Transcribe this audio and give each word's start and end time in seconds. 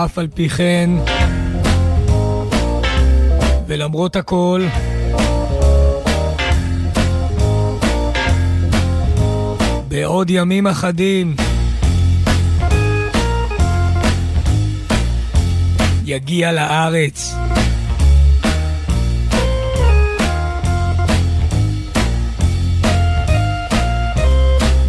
ואף 0.00 0.18
על 0.18 0.28
פי 0.34 0.48
כן, 0.48 0.90
ולמרות 3.66 4.16
הכל, 4.16 4.64
בעוד 9.88 10.30
ימים 10.30 10.66
אחדים 10.66 11.36
יגיע 16.04 16.52
לארץ. 16.52 17.34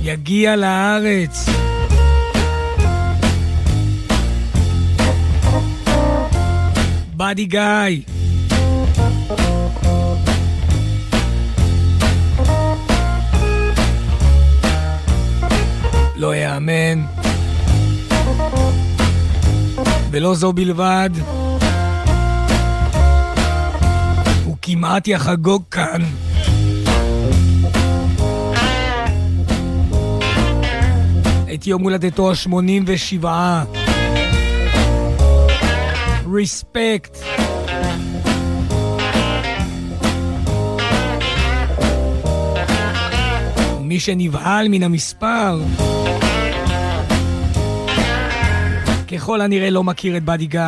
יגיע 0.03 0.55
לארץ 0.55 1.60
באדי 7.31 7.45
גיא 7.45 8.01
לא 16.15 16.35
יאמן. 16.35 17.01
ולא 20.11 20.35
זו 20.35 20.53
בלבד, 20.53 21.09
הוא 24.45 24.57
כמעט 24.61 25.07
יחגוג 25.07 25.63
כאן. 25.71 26.01
את 31.53 31.67
יום 31.67 31.83
הולדתו 31.83 32.31
ה-87. 32.31 33.25
ריספקט. 36.33 37.17
מי 43.79 43.99
שנבהל 43.99 44.67
מן 44.67 44.83
המספר, 44.83 45.59
ככל 49.11 49.41
הנראה 49.41 49.69
לא 49.69 49.83
מכיר 49.83 50.17
את 50.17 50.23
באדי 50.23 50.45
גיא. 50.47 50.61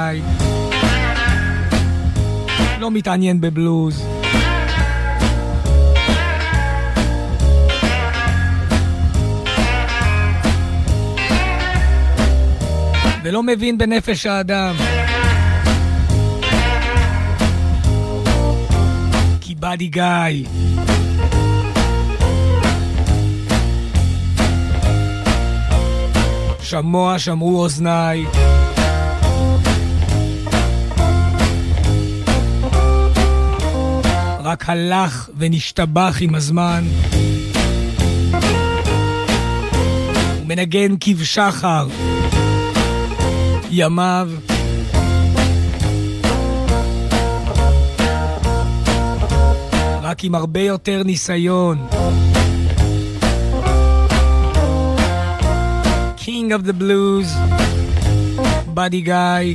לא 2.79 2.91
מתעניין 2.91 3.41
בבלוז. 3.41 4.03
ולא 13.23 13.43
מבין 13.43 13.77
בנפש 13.77 14.25
האדם. 14.25 15.02
באדי 19.63 19.87
גיא 19.87 20.03
שמוע 26.61 27.19
שמעו 27.19 27.61
אוזניי. 27.61 28.25
רק 34.43 34.69
הלך 34.69 35.29
ונשתבח 35.37 36.17
עם 36.21 36.35
הזמן. 36.35 36.83
מנגן 40.47 40.95
כבשחר. 40.99 41.87
ימיו 43.71 44.29
רק 50.13 50.23
עם 50.23 50.35
הרבה 50.35 50.59
יותר 50.59 51.03
ניסיון. 51.05 51.87
King 56.17 56.51
of 56.51 56.67
the 56.67 56.81
Blues, 56.81 57.29
Buddy 58.75 59.07
Guy. 59.07 59.45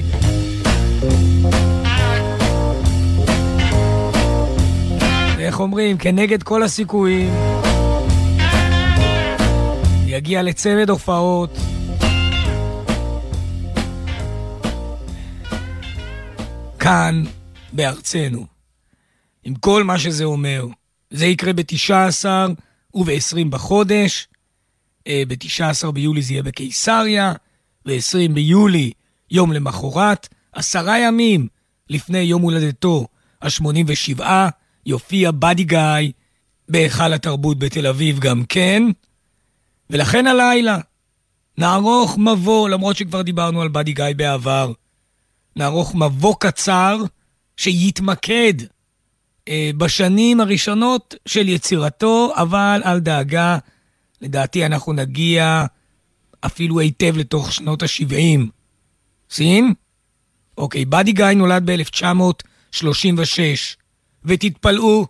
איך 5.38 5.60
אומרים? 5.60 5.98
כנגד 5.98 6.42
כל 6.42 6.62
הסיכויים, 6.62 7.32
יגיע 10.06 10.42
לצמד 10.42 10.90
הופעות. 10.90 11.58
כאן, 16.78 17.24
בארצנו. 17.72 18.57
עם 19.48 19.54
כל 19.54 19.84
מה 19.84 19.98
שזה 19.98 20.24
אומר. 20.24 20.66
זה 21.10 21.26
יקרה 21.26 21.52
ב-19 21.52 22.24
וב-20 22.94 23.48
בחודש, 23.50 24.28
אה, 25.06 25.22
ב-19 25.28 25.90
ביולי 25.90 26.22
זה 26.22 26.32
יהיה 26.32 26.42
בקיסריה, 26.42 27.32
ב-20 27.86 28.32
ביולי, 28.32 28.92
יום 29.30 29.52
למחרת, 29.52 30.28
עשרה 30.52 30.98
ימים 30.98 31.48
לפני 31.90 32.18
יום 32.18 32.42
הולדתו 32.42 33.06
ה-87, 33.42 34.22
יופיע 34.86 35.30
באדי 35.30 35.64
גיא 35.64 36.12
בהיכל 36.68 37.12
התרבות 37.12 37.58
בתל 37.58 37.86
אביב 37.86 38.18
גם 38.18 38.44
כן, 38.48 38.82
ולכן 39.90 40.26
הלילה 40.26 40.78
נערוך 41.58 42.18
מבוא, 42.18 42.68
למרות 42.68 42.96
שכבר 42.96 43.22
דיברנו 43.22 43.62
על 43.62 43.68
באדי 43.68 43.92
גיא 43.92 44.04
בעבר, 44.16 44.72
נערוך 45.56 45.94
מבוא 45.94 46.34
קצר 46.40 46.96
שיתמקד 47.56 48.54
בשנים 49.76 50.40
הראשונות 50.40 51.14
של 51.26 51.48
יצירתו, 51.48 52.32
אבל 52.36 52.82
אל 52.84 52.98
דאגה, 52.98 53.58
לדעתי 54.20 54.66
אנחנו 54.66 54.92
נגיע 54.92 55.64
אפילו 56.40 56.80
היטב 56.80 57.16
לתוך 57.16 57.52
שנות 57.52 57.82
ה-70. 57.82 58.40
סין? 59.30 59.72
אוקיי, 60.58 60.84
באדי 60.84 61.12
גיא 61.12 61.26
נולד 61.26 61.70
ב-1936, 61.70 63.40
ותתפלאו, 64.24 65.06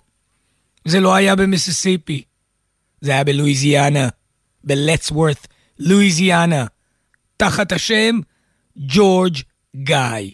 זה 0.85 1.01
לא 1.01 1.15
היה 1.15 1.37
במיסיסיפי, 1.37 2.23
זה 3.01 3.11
היה 3.11 3.25
בלואיזיאנה, 3.25 4.09
בלטסוורת, 4.65 5.47
לואיזיאנה, 5.79 6.67
תחת 7.37 7.73
השם 7.73 8.19
ג'ורג' 8.79 9.37
גיא. 9.77 10.31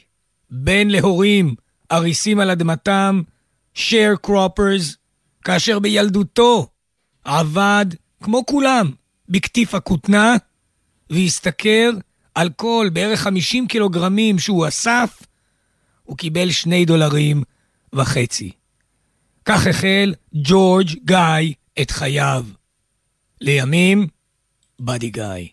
בן 0.50 0.88
להורים 0.88 1.54
אריסים 1.93 2.41
על 2.41 2.50
אדמתם, 2.50 3.22
שייר 3.74 4.16
קרופרס, 4.22 4.96
כאשר 5.44 5.78
בילדותו 5.78 6.68
עבד 7.24 7.86
כמו 8.22 8.46
כולם, 8.46 8.90
בקטיף 9.28 9.74
הכותנה, 9.74 10.36
והשתכר 11.10 11.90
על 12.34 12.50
כל 12.56 12.90
בערך 12.92 13.20
50 13.20 13.66
קילוגרמים 13.66 14.38
שהוא 14.38 14.68
אסף, 14.68 15.22
הוא 16.02 16.16
קיבל 16.16 16.50
שני 16.50 16.84
דולרים 16.84 17.42
וחצי. 17.92 18.50
כך 19.44 19.66
החל 19.66 20.14
ג'ורג' 20.34 20.88
גיא 21.04 21.54
את 21.82 21.90
חייו. 21.90 22.44
לימים, 23.40 24.06
באדי 24.78 25.10
גיא. 25.10 25.48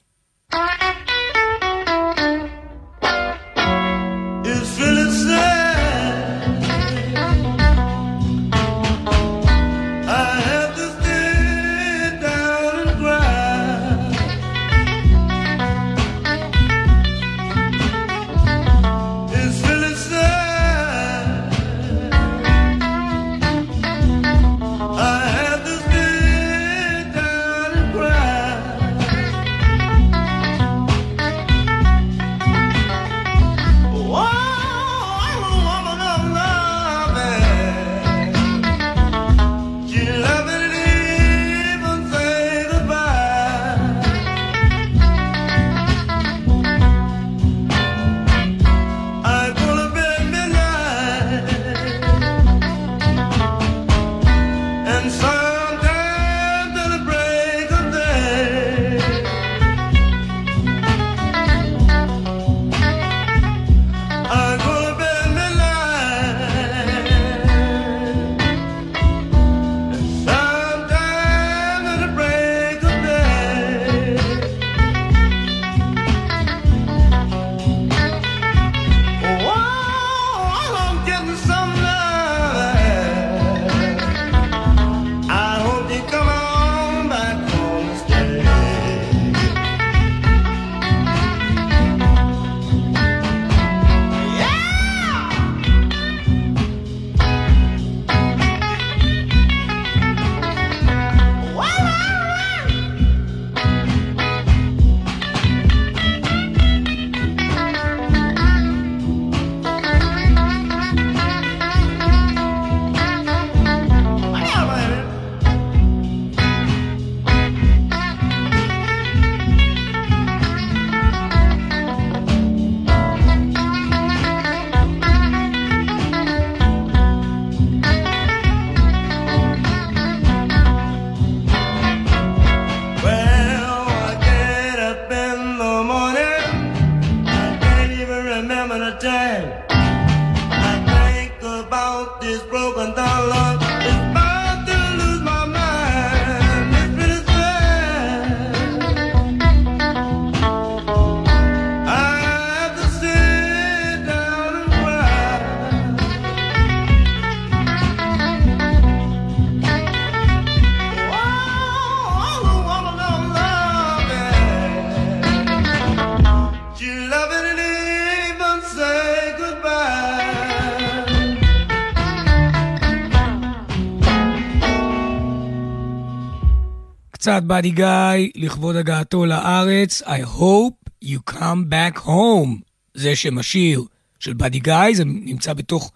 קצת 177.21 177.43
באדי 177.43 177.71
גיא 177.71 178.29
לכבוד 178.35 178.75
הגעתו 178.75 179.25
לארץ, 179.25 180.01
I 180.01 180.37
hope 180.37 180.89
you 181.05 181.19
come 181.29 181.65
back 181.69 181.99
home. 181.99 182.59
זה 182.93 183.15
שם 183.15 183.37
השיר 183.37 183.83
של 184.19 184.33
באדי 184.33 184.59
גיא, 184.59 184.93
זה 184.93 185.05
נמצא 185.05 185.53
בתוך 185.53 185.91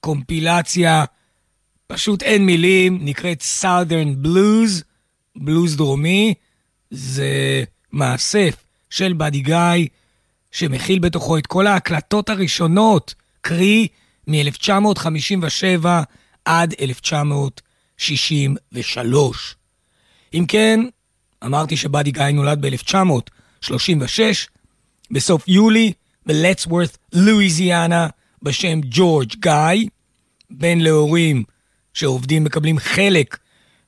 קומפילציה, 0.00 1.04
פשוט 1.86 2.22
אין 2.22 2.46
מילים, 2.46 2.98
נקראת 3.02 3.44
Southern 3.60 4.26
Blues, 4.26 4.82
בלוז 5.36 5.76
דרומי. 5.76 6.34
זה 6.90 7.64
מאסף 7.92 8.64
של 8.90 9.12
באדי 9.12 9.40
גיא, 9.40 9.86
שמכיל 10.50 10.98
בתוכו 10.98 11.38
את 11.38 11.46
כל 11.46 11.66
ההקלטות 11.66 12.28
הראשונות, 12.28 13.14
קרי 13.40 13.88
מ-1957 14.26 15.86
עד 16.44 16.74
1963. 16.80 19.57
אם 20.34 20.44
כן, 20.48 20.80
אמרתי 21.44 21.76
שבאדי 21.76 22.10
גיא 22.10 22.24
נולד 22.24 22.66
ב-1936, 22.66 23.70
בסוף 25.10 25.48
יולי, 25.48 25.92
בלטסוורת, 26.26 26.98
לואיזיאנה, 27.12 28.08
בשם 28.42 28.80
ג'ורג' 28.90 29.32
גיא, 29.38 29.88
בן 30.50 30.78
להורים 30.78 31.44
שעובדים 31.94 32.44
מקבלים 32.44 32.78
חלק 32.78 33.38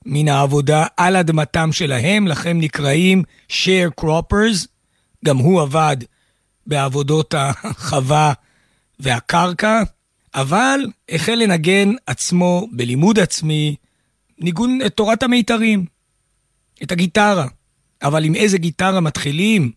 מן 0.06 0.28
העבודה 0.28 0.86
על 0.96 1.16
אדמתם 1.16 1.72
שלהם, 1.72 2.28
לכן 2.28 2.58
נקראים 2.58 3.22
sharecroppers. 3.48 4.66
גם 5.24 5.38
הוא 5.38 5.62
עבד 5.62 5.96
בעבודות 6.66 7.34
החווה 7.38 8.32
והקרקע, 9.00 9.82
אבל 10.34 10.80
החל 11.08 11.34
לנגן 11.34 11.92
עצמו 12.06 12.68
בלימוד 12.72 13.18
עצמי, 13.18 13.76
ניגון 14.38 14.78
את 14.86 14.94
תורת 14.94 15.22
המיתרים, 15.22 15.84
את 16.82 16.92
הגיטרה. 16.92 17.46
אבל 18.02 18.24
עם 18.24 18.34
איזה 18.34 18.58
גיטרה 18.58 19.00
מתחילים 19.00 19.72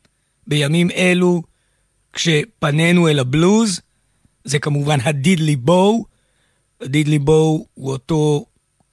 בימים 0.47 0.91
אלו, 0.91 1.43
כשפנינו 2.13 3.07
אל 3.07 3.19
הבלוז? 3.19 3.81
זה 4.43 4.59
כמובן 4.59 4.97
הדידלי 5.03 5.55
בואו. 5.55 6.05
הדידלי 6.81 7.19
בואו 7.19 7.65
הוא 7.73 7.91
אותו 7.91 8.45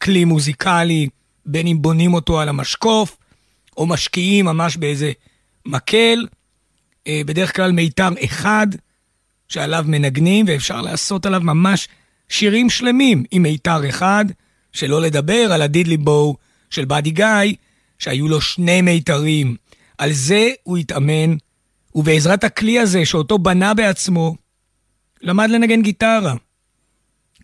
כלי 0.03 0.25
מוזיקלי, 0.25 1.09
בין 1.47 1.67
אם 1.67 1.83
בונים 1.83 2.15
אותו 2.15 2.41
על 2.41 2.49
המשקוף, 2.49 3.17
או 3.77 3.87
משקיעים 3.87 4.45
ממש 4.45 4.77
באיזה 4.77 5.13
מקל. 5.67 6.27
אה, 7.07 7.23
בדרך 7.27 7.57
כלל 7.57 7.73
מיתר 7.73 8.09
אחד 8.25 8.67
שעליו 9.49 9.85
מנגנים, 9.89 10.47
ואפשר 10.49 10.81
לעשות 10.81 11.27
עליו 11.27 11.41
ממש 11.41 11.89
שירים 12.29 12.71
שלמים 12.71 13.25
עם 13.31 13.43
מיתר 13.43 13.89
אחד, 13.89 14.25
שלא 14.73 15.01
לדבר 15.03 15.53
על 15.53 15.63
הדידלי 15.63 15.97
בואו 15.97 16.37
של 16.71 16.85
באדי 16.85 17.11
גיא, 17.11 17.55
שהיו 18.01 18.29
לו 18.29 18.41
שני 18.41 18.83
מיתרים. 18.83 19.57
על 19.99 20.13
זה 20.13 20.51
הוא 20.63 20.77
התאמן, 20.77 21.37
ובעזרת 21.95 22.45
הכלי 22.45 22.79
הזה, 22.79 23.07
שאותו 23.07 23.39
בנה 23.39 23.75
בעצמו, 23.75 24.37
למד 25.23 25.51
לנגן 25.51 25.83
גיטרה. 25.83 26.35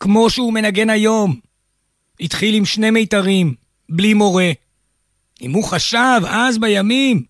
כמו 0.00 0.30
שהוא 0.30 0.52
מנגן 0.52 0.90
היום. 0.90 1.40
התחיל 2.20 2.54
עם 2.54 2.64
שני 2.64 2.90
מיתרים, 2.90 3.54
בלי 3.88 4.14
מורה. 4.14 4.50
אם 5.42 5.52
הוא 5.52 5.64
חשב 5.64 6.20
אז 6.28 6.58
בימים 6.58 7.22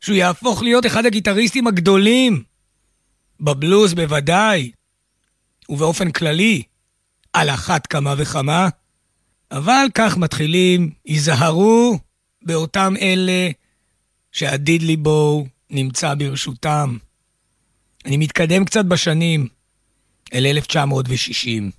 שהוא 0.00 0.16
יהפוך 0.16 0.62
להיות 0.62 0.86
אחד 0.86 1.06
הגיטריסטים 1.06 1.66
הגדולים, 1.66 2.42
בבלוז 3.40 3.94
בוודאי, 3.94 4.70
ובאופן 5.68 6.10
כללי, 6.10 6.62
על 7.32 7.50
אחת 7.50 7.86
כמה 7.86 8.14
וכמה, 8.18 8.68
אבל 9.50 9.86
כך 9.94 10.16
מתחילים, 10.16 10.90
היזהרו 11.04 11.98
באותם 12.42 12.94
אלה 13.00 13.50
שהדידלי 14.32 14.96
בואו 14.96 15.46
נמצא 15.70 16.14
ברשותם. 16.14 16.96
אני 18.04 18.16
מתקדם 18.16 18.64
קצת 18.64 18.84
בשנים, 18.84 19.48
אל 20.34 20.46
1960. 20.46 21.70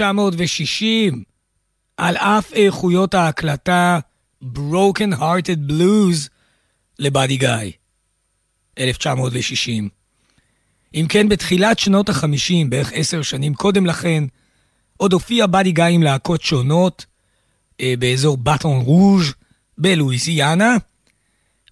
1960, 0.00 1.22
על 1.96 2.16
אף 2.16 2.52
איכויות 2.52 3.14
ההקלטה 3.14 3.98
Broken 4.54 5.14
Hearted 5.18 5.70
Blues 5.70 6.28
לבאדי 6.98 7.36
גיא. 7.36 7.70
1960. 8.78 9.88
אם 10.94 11.06
כן, 11.08 11.28
בתחילת 11.28 11.78
שנות 11.78 12.08
ה-50, 12.08 12.68
בערך 12.68 12.92
עשר 12.94 13.22
שנים 13.22 13.54
קודם 13.54 13.86
לכן, 13.86 14.24
עוד 14.96 15.12
הופיע 15.12 15.46
באדי 15.46 15.72
גיא 15.72 15.84
עם 15.84 16.02
להקות 16.02 16.42
שונות 16.42 17.06
אה, 17.80 17.94
באזור 17.98 18.36
באטון 18.36 18.80
רוז' 18.80 19.32
בלואיזיאנה, 19.78 20.76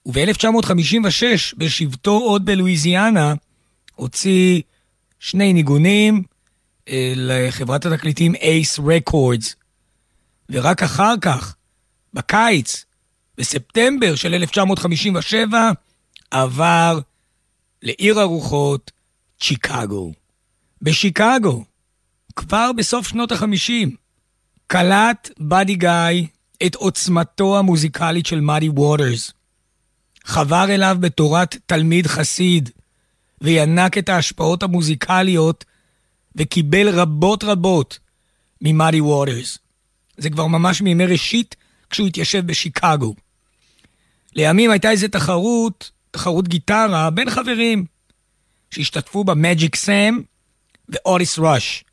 וב-1956, 0.06 1.23
בשבתו 1.56 2.18
עוד 2.18 2.44
בלואיזיאנה, 2.44 3.35
הוציא 3.94 4.62
שני 5.18 5.52
ניגונים, 5.52 6.23
לחברת 7.16 7.87
התקליטים 7.87 8.35
אייס 8.35 8.78
רקורדס. 8.78 9.54
ורק 10.50 10.83
אחר 10.83 11.14
כך, 11.21 11.54
בקיץ, 12.14 12.85
בספטמבר 13.38 14.14
של 14.14 14.35
1957, 14.35 15.71
עבר 16.30 17.00
לעיר 17.83 18.21
הרוחות, 18.21 18.90
צ'יקגו. 19.40 20.12
בשיקגו, 20.83 21.64
כבר 22.37 22.71
בסוף 22.76 23.09
שנות 23.09 23.33
החמישים, 23.33 23.97
קלט 24.66 25.30
באדי 25.38 25.75
גיא 25.75 26.26
את 26.66 26.75
עוצמתו 26.75 27.59
המוזיקלית 27.59 28.26
של 28.26 28.40
מאדי 28.40 28.68
ווטרס. 28.68 29.33
חבר 30.25 30.64
אליו 30.68 30.97
בתורת 31.00 31.57
תלמיד 31.66 32.07
חסיד, 32.07 32.71
וינק 33.40 33.99
את 33.99 34.09
ההשפעות 34.09 34.62
המוזיקליות, 34.62 35.64
וקיבל 36.38 36.88
רבות 36.88 37.45
רבות 37.45 37.99
ממאדי 38.61 39.00
ווטרס. 39.00 39.59
זה 40.16 40.30
כבר 40.30 40.47
ממש 40.47 40.83
מימי 40.83 41.07
ראשית 41.07 41.57
כשהוא 41.90 42.07
התיישב 42.07 42.47
בשיקגו. 42.47 43.14
לימים 44.35 44.71
הייתה 44.71 44.90
איזו 44.90 45.09
תחרות, 45.09 45.90
תחרות 46.11 46.49
גיטרה, 46.49 47.11
בין 47.11 47.30
חברים, 47.30 47.85
שהשתתפו 48.71 49.25
בה 49.25 49.35
מג'יק 49.35 49.76
סאם 49.76 50.21
ואוריס 50.88 51.38
ראש, 51.38 51.85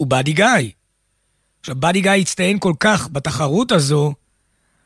ובאדי 0.00 0.32
גיא. 0.32 0.46
עכשיו, 1.60 1.76
באדי 1.76 2.00
גיא 2.00 2.10
הצטיין 2.10 2.58
כל 2.58 2.72
כך 2.80 3.08
בתחרות 3.12 3.72
הזו, 3.72 4.14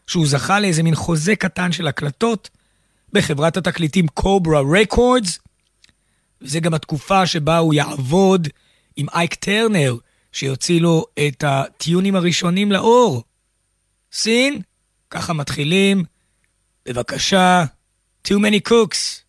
שהוא 0.07 0.27
זכה 0.27 0.61
לאיזה 0.61 0.83
מין 0.83 0.95
חוזה 0.95 1.37
קטן 1.37 1.73
של 1.73 1.87
הקלטות 1.87 2.51
בחברת 3.13 3.57
התקליטים 3.57 4.09
קוברה 4.09 4.61
רקורדס, 4.81 5.39
וזה 6.43 6.61
גם 6.61 6.75
התקופה 6.75 7.27
שבה 7.27 7.59
הוא 7.59 7.75
יעבוד 7.75 8.49
עם 8.97 9.07
אייק 9.15 9.35
טרנר, 9.35 9.97
שיוציא 10.33 10.81
לו 10.81 11.07
את 11.27 11.45
הטיונים 11.47 12.17
הראשונים 12.17 12.73
לאור. 12.73 13.23
סין? 14.13 14.61
ככה 15.11 15.33
מתחילים. 15.33 16.05
בבקשה, 16.87 17.65
too 18.29 18.37
many 18.37 18.71
cooks. 18.71 19.26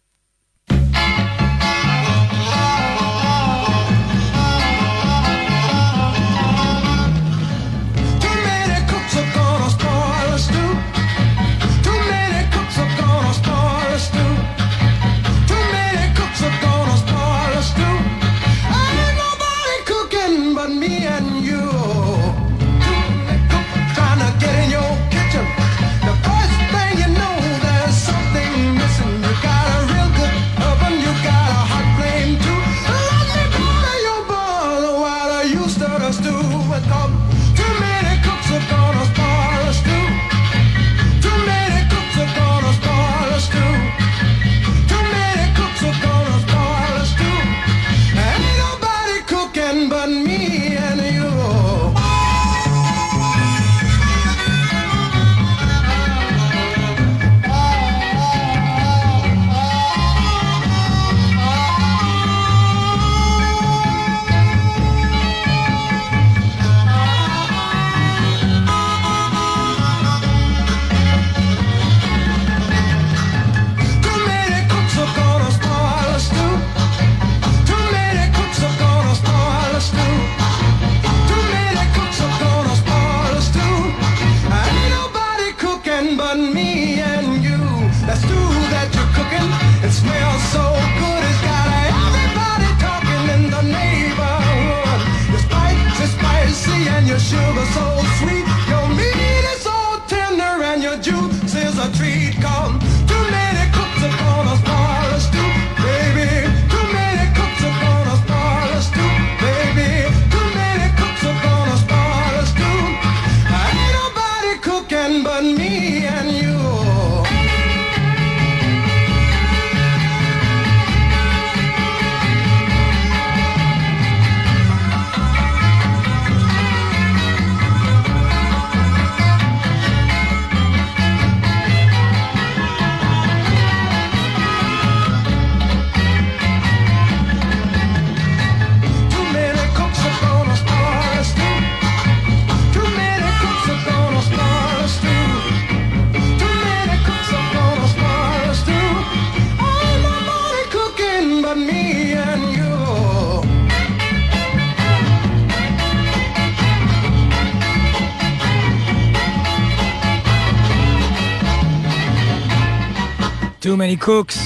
Many 163.78 163.98
cooks, 164.06 164.38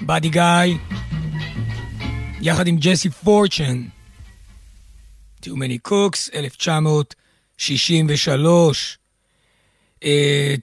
באדי 0.00 0.28
גיא, 0.28 0.42
יחד 2.40 2.66
עם 2.66 2.76
ג'סי 2.76 3.10
פורצ'ן. 3.10 3.82
Too 5.42 5.48
many 5.48 5.78
cooks, 5.88 6.30
1963. 6.34 8.98
Uh, 9.94 9.98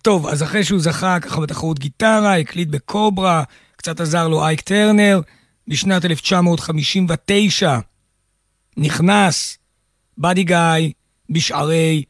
טוב, 0.01 0.27
אז 0.27 0.43
אחרי 0.43 0.63
שהוא 0.63 0.79
זכה 0.79 1.19
ככה 1.19 1.41
בתחרות 1.41 1.79
גיטרה, 1.79 2.37
הקליט 2.37 2.69
בקוברה, 2.69 3.43
קצת 3.75 3.99
עזר 3.99 4.27
לו 4.27 4.45
אייק 4.45 4.61
טרנר, 4.61 5.21
בשנת 5.67 6.05
1959 6.05 7.79
נכנס 8.77 9.57
באדי 10.17 10.43
גיא 10.43 10.91
בשערי 11.29 12.03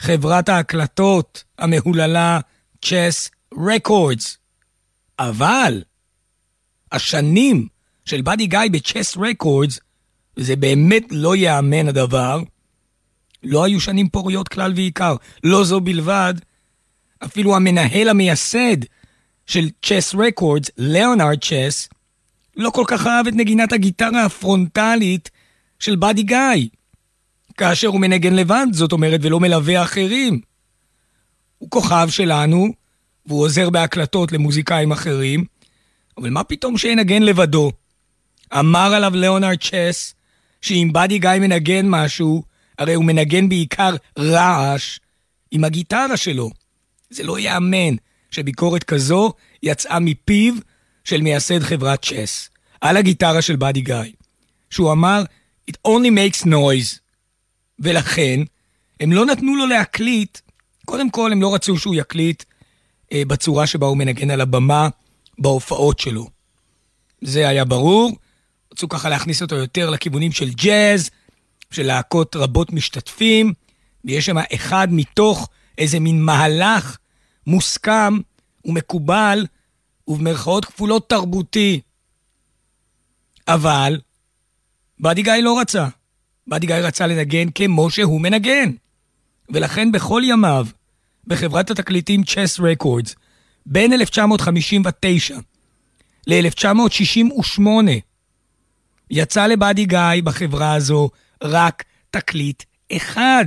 חברת 0.00 0.48
ההקלטות 0.48 1.44
המהוללה 1.58 2.40
צ'ס 2.82 3.30
רקורדס. 3.68 4.38
אבל 5.18 5.82
השנים 6.92 7.68
של 8.04 8.22
באדי 8.22 8.46
גיא 8.46 8.58
בצ'ס 8.72 9.16
רקורדס, 9.16 9.78
וזה 10.36 10.56
באמת 10.56 11.04
לא 11.10 11.36
ייאמן 11.36 11.88
הדבר, 11.88 12.42
לא 13.42 13.64
היו 13.64 13.80
שנים 13.80 14.08
פוריות 14.08 14.48
כלל 14.48 14.72
ועיקר. 14.76 15.16
לא 15.44 15.64
זו 15.64 15.80
בלבד, 15.80 16.34
אפילו 17.24 17.56
המנהל 17.56 18.08
המייסד 18.08 18.76
של 19.46 19.68
צ'ס 19.82 20.14
רקורדס, 20.14 20.70
ליאונרד 20.76 21.38
צ'ס, 21.44 21.88
לא 22.56 22.70
כל 22.70 22.84
כך 22.86 23.06
אהב 23.06 23.26
את 23.26 23.34
נגינת 23.34 23.72
הגיטרה 23.72 24.24
הפרונטלית 24.24 25.30
של 25.78 25.96
באדי 25.96 26.22
גיא. 26.22 26.68
כאשר 27.56 27.88
הוא 27.88 28.00
מנגן 28.00 28.34
לבד, 28.34 28.66
זאת 28.72 28.92
אומרת, 28.92 29.20
ולא 29.22 29.40
מלווה 29.40 29.82
אחרים. 29.82 30.40
הוא 31.58 31.70
כוכב 31.70 32.08
שלנו, 32.10 32.72
והוא 33.26 33.44
עוזר 33.44 33.70
בהקלטות 33.70 34.32
למוזיקאים 34.32 34.92
אחרים, 34.92 35.44
אבל 36.18 36.30
מה 36.30 36.44
פתאום 36.44 36.78
שינגן 36.78 37.22
לבדו? 37.22 37.72
אמר 38.58 38.94
עליו 38.94 39.12
ליאונרד 39.14 39.58
צ'ס, 39.60 40.14
שאם 40.62 40.90
באדי 40.92 41.18
גיא 41.18 41.30
מנגן 41.40 41.88
משהו, 41.88 42.42
הרי 42.78 42.94
הוא 42.94 43.04
מנגן 43.04 43.48
בעיקר 43.48 43.96
רעש 44.18 44.98
עם 45.50 45.64
הגיטרה 45.64 46.16
שלו. 46.16 46.50
זה 47.10 47.22
לא 47.22 47.38
ייאמן 47.38 47.96
שביקורת 48.30 48.84
כזו 48.84 49.32
יצאה 49.62 49.98
מפיו 50.00 50.54
של 51.04 51.20
מייסד 51.20 51.60
חברת 51.60 52.04
צ'ס, 52.04 52.50
על 52.80 52.96
הגיטרה 52.96 53.42
של 53.42 53.56
באדי 53.56 53.80
גיא, 53.80 54.12
שהוא 54.70 54.92
אמר, 54.92 55.24
It 55.70 55.74
only 55.88 56.10
makes 56.10 56.46
noise. 56.46 56.98
ולכן, 57.78 58.40
הם 59.00 59.12
לא 59.12 59.26
נתנו 59.26 59.56
לו 59.56 59.66
להקליט, 59.66 60.38
קודם 60.84 61.10
כל 61.10 61.32
הם 61.32 61.42
לא 61.42 61.54
רצו 61.54 61.78
שהוא 61.78 61.94
יקליט 61.94 62.42
בצורה 63.14 63.66
שבה 63.66 63.86
הוא 63.86 63.96
מנגן 63.96 64.30
על 64.30 64.40
הבמה 64.40 64.88
בהופעות 65.38 65.98
שלו. 65.98 66.28
זה 67.20 67.48
היה 67.48 67.64
ברור, 67.64 68.12
רצו 68.72 68.88
ככה 68.88 69.08
להכניס 69.08 69.42
אותו 69.42 69.54
יותר 69.56 69.90
לכיוונים 69.90 70.32
של 70.32 70.50
ג'אז, 70.50 71.10
של 71.70 71.86
להקות 71.86 72.36
רבות 72.36 72.72
משתתפים, 72.72 73.52
ויש 74.04 74.26
שם 74.26 74.36
אחד 74.54 74.88
מתוך 74.90 75.48
איזה 75.78 76.00
מין 76.00 76.22
מהלך 76.22 76.96
מוסכם 77.46 78.18
ומקובל, 78.64 79.46
ובמרכאות 80.08 80.64
כפולות 80.64 81.08
תרבותי. 81.08 81.80
אבל 83.48 84.00
באדי 84.98 85.22
גיא 85.22 85.32
לא 85.32 85.60
רצה. 85.60 85.88
באדי 86.46 86.66
גיא 86.66 86.74
רצה 86.74 87.06
לנגן 87.06 87.50
כמו 87.54 87.90
שהוא 87.90 88.20
מנגן. 88.20 88.72
ולכן 89.50 89.92
בכל 89.92 90.22
ימיו, 90.24 90.66
בחברת 91.26 91.70
התקליטים 91.70 92.24
צ'ס 92.24 92.60
רקורדס, 92.60 93.14
בין 93.66 93.92
1959 93.92 95.36
ל-1968, 96.26 97.60
יצא 99.10 99.46
לבאדי 99.46 99.84
גיא 99.84 100.22
בחברה 100.24 100.74
הזו 100.74 101.10
רק 101.42 101.84
תקליט 102.10 102.62
אחד. 102.92 103.46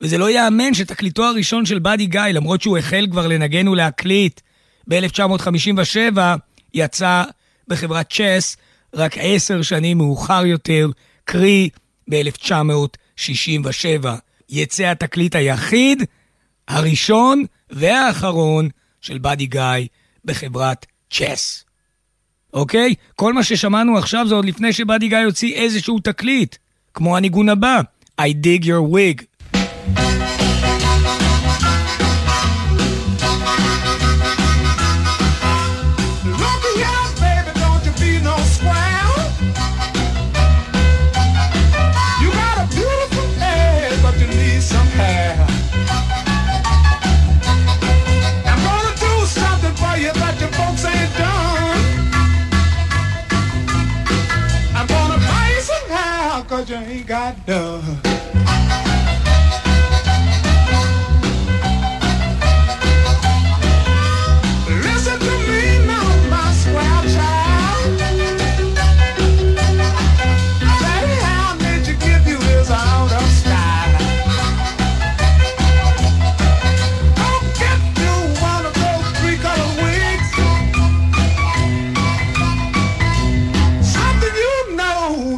וזה 0.00 0.18
לא 0.18 0.30
ייאמן 0.30 0.74
שתקליטו 0.74 1.24
הראשון 1.24 1.66
של 1.66 1.78
באדי 1.78 2.06
גיא, 2.06 2.20
למרות 2.20 2.62
שהוא 2.62 2.78
החל 2.78 3.06
כבר 3.10 3.26
לנגן 3.26 3.68
ולהקליט 3.68 4.40
ב-1957, 4.88 6.18
יצא 6.74 7.24
בחברת 7.68 8.12
צ'ס 8.12 8.56
רק 8.94 9.14
עשר 9.18 9.62
שנים 9.62 9.98
מאוחר 9.98 10.46
יותר, 10.46 10.88
קרי 11.24 11.68
ב-1967. 12.10 14.06
יצא 14.48 14.90
התקליט 14.90 15.34
היחיד, 15.34 16.02
הראשון 16.68 17.44
והאחרון 17.70 18.68
של 19.00 19.18
באדי 19.18 19.46
גיא 19.46 19.86
בחברת 20.24 20.86
צ'ס. 21.10 21.64
אוקיי? 22.52 22.94
כל 23.16 23.32
מה 23.32 23.44
ששמענו 23.44 23.98
עכשיו 23.98 24.28
זה 24.28 24.34
עוד 24.34 24.44
לפני 24.44 24.72
שבאדי 24.72 25.08
גיא 25.08 25.18
יוציא 25.18 25.54
איזשהו 25.54 26.00
תקליט, 26.00 26.56
כמו 26.94 27.16
הניגון 27.16 27.48
הבא, 27.48 27.80
I 28.20 28.24
dig 28.24 28.64
your 28.64 28.94
wig. 28.94 29.24
no. 57.46 57.93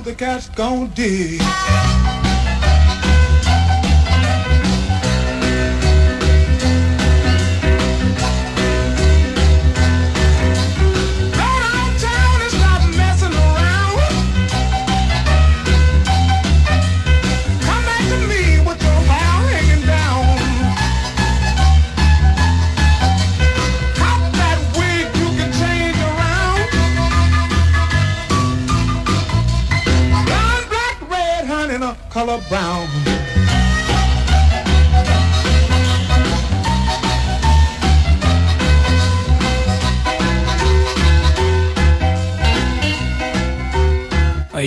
Done. 0.07 0.15
cat's 0.15 0.49
gonna 0.51 0.87
dig. 0.89 2.06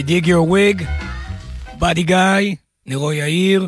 Dig 0.10 0.26
your 0.26 0.52
wig, 0.52 0.84
באדי 1.80 2.04
גיא, 2.04 2.56
נרו 2.86 3.14
יאיר, 3.14 3.68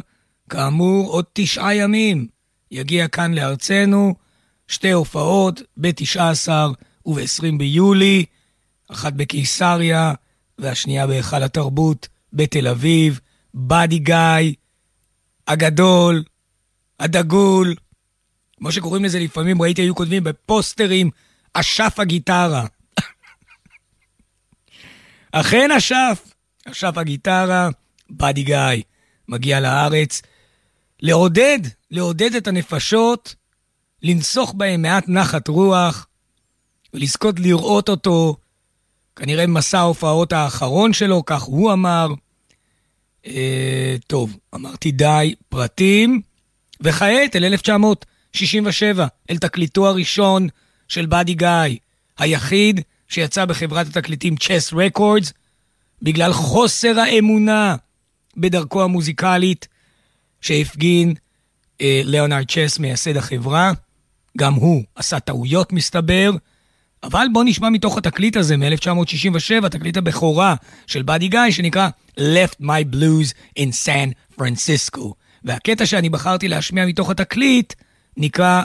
כאמור, 0.50 1.12
עוד 1.12 1.26
תשעה 1.34 1.76
ימים. 1.76 2.28
יגיע 2.72 3.08
כאן 3.08 3.34
לארצנו, 3.34 4.16
שתי 4.68 4.92
הופעות 4.92 5.62
ב-19 5.78 6.50
וב-20 7.06 7.58
ביולי, 7.58 8.26
אחת 8.92 9.14
בקיסריה 9.14 10.14
והשנייה 10.60 11.08
בהיכל 11.08 11.44
התרבות 11.44 12.08
בתל 12.34 12.68
אביב. 12.68 13.20
באדי 13.54 14.00
גיא, 14.00 14.54
הגדול, 15.48 16.24
הדגול, 17.00 17.76
כמו 18.58 18.72
שקוראים 18.72 19.06
לזה 19.06 19.20
לפעמים, 19.20 19.62
ראיתי 19.62 19.82
היו 19.82 19.96
כותבים 19.96 20.24
בפוסטרים, 20.24 21.10
אשף 21.54 22.00
הגיטרה. 22.00 22.66
אכן 25.32 25.72
אשף, 25.72 26.31
אשף 26.66 26.98
הגיטרה, 26.98 27.70
באדי 28.10 28.44
גיא, 28.44 28.84
מגיע 29.28 29.60
לארץ, 29.60 30.22
לעודד, 31.00 31.60
לעודד 31.92 32.36
את 32.36 32.48
הנפשות, 32.48 33.36
לנסוך 34.04 34.54
בהם 34.58 34.82
מעט 34.82 35.04
נחת 35.08 35.48
רוח, 35.48 36.08
ולזכות 36.94 37.40
לראות 37.40 37.90
אותו, 37.90 38.36
כנראה 39.16 39.48
מסע 39.48 39.80
ההופעות 39.80 40.34
האחרון 40.34 40.94
שלו, 40.94 41.24
כך 41.26 41.42
הוא 41.42 41.74
אמר. 41.74 42.08
אה, 43.26 43.96
טוב, 44.08 44.38
אמרתי 44.56 44.92
די, 44.92 45.36
פרטים, 45.50 46.22
וכעת 46.82 47.36
אל 47.36 47.46
1967, 47.46 49.08
אל 49.30 49.38
תקליטו 49.38 49.88
הראשון 49.88 50.48
של 50.88 51.06
באדי 51.06 51.34
גיא, 51.34 51.78
היחיד 52.18 52.82
שיצא 53.08 53.46
בחברת 53.46 53.88
התקליטים 53.88 54.36
צ'ס 54.36 54.74
רקורדס, 54.74 55.34
בגלל 56.02 56.34
חוסר 56.34 57.00
האמונה 57.00 57.76
בדרכו 58.38 58.84
המוזיקלית 58.84 59.68
שהפגין 60.42 61.14
אה, 61.82 62.02
ליאונרד 62.06 62.46
צ'ס, 62.52 62.80
מייסד 62.80 63.18
החברה. 63.18 63.72
גם 64.38 64.54
הוא 64.54 64.84
עשה 64.96 65.20
טעויות 65.20 65.74
מסתבר, 65.74 66.32
אבל 67.04 67.28
בואו 67.34 67.44
נשמע 67.44 67.70
מתוך 67.70 67.98
התקליט 67.98 68.38
הזה 68.38 68.58
מ-1967, 68.58 69.70
תקליט 69.70 69.98
הבכורה 69.98 70.56
של 70.88 71.02
באדי 71.02 71.28
גיא, 71.28 71.40
שנקרא 71.50 71.90
Left 72.20 72.62
My 72.62 72.96
Blues 72.96 73.60
in 73.60 73.70
San 73.86 74.38
Francisco. 74.40 75.02
והקטע 75.44 75.86
שאני 75.86 76.10
בחרתי 76.10 76.48
להשמיע 76.48 76.86
מתוך 76.86 77.10
התקליט 77.10 77.74
נקרא 78.18 78.62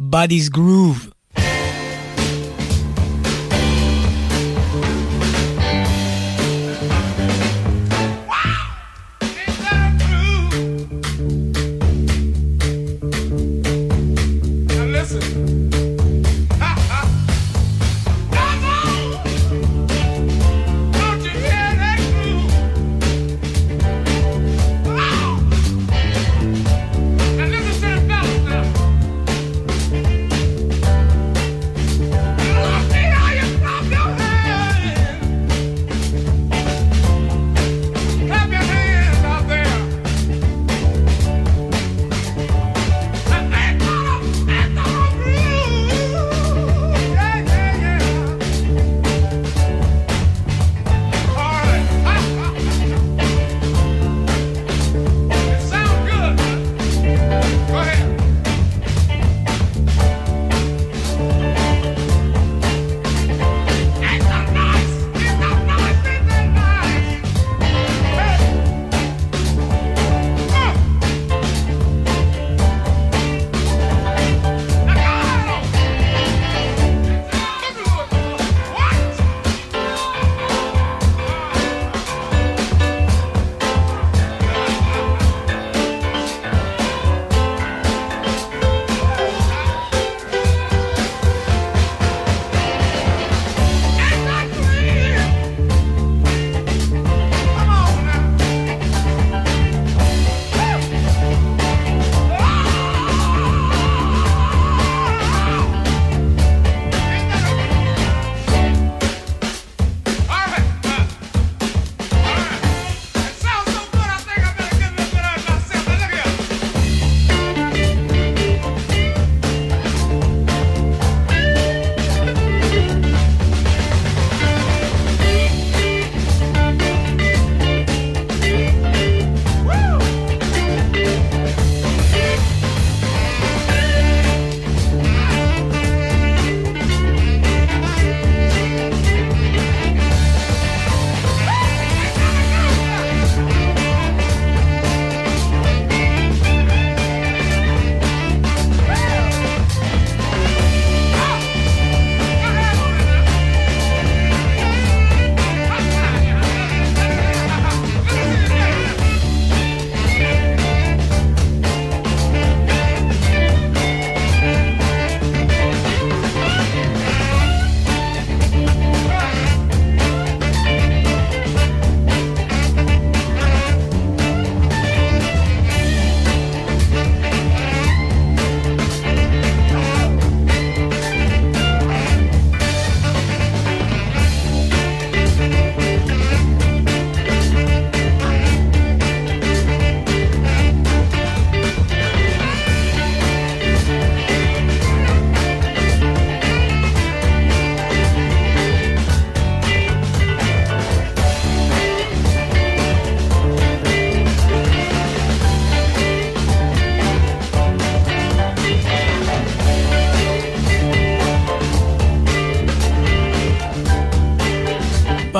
Body's 0.00 0.54
Groove. 0.54 1.08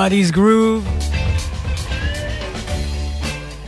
Everybody's 0.04 0.36
Groove. 0.36 1.04